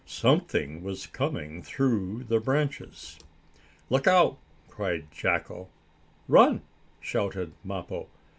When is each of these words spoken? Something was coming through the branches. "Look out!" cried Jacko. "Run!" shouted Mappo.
Something 0.07 0.81
was 0.81 1.05
coming 1.05 1.61
through 1.61 2.23
the 2.23 2.39
branches. 2.39 3.19
"Look 3.87 4.07
out!" 4.07 4.39
cried 4.67 5.11
Jacko. 5.11 5.67
"Run!" 6.27 6.63
shouted 6.99 7.51
Mappo. 7.63 8.07